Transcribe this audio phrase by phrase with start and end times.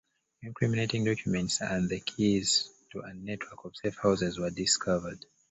[0.41, 5.27] Incriminating documents and the keys to a network of safe houses were discovered.